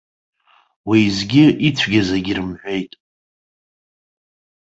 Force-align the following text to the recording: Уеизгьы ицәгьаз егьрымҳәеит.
Уеизгьы 0.87 1.45
ицәгьаз 1.67 2.09
егьрымҳәеит. 2.15 2.93